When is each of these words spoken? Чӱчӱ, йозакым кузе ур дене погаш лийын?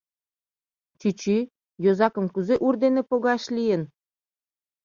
Чӱчӱ, 0.99 1.37
йозакым 1.83 2.25
кузе 2.33 2.55
ур 2.65 2.75
дене 2.83 3.01
погаш 3.09 3.43
лийын? 3.55 3.81